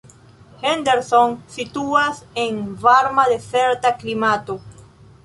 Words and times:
Henderson 0.67 1.35
situas 1.57 2.23
en 2.45 2.57
varma 2.87 3.27
dezerta 3.35 3.93
klimato. 4.01 4.57